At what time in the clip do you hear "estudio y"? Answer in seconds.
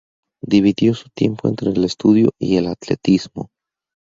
1.83-2.57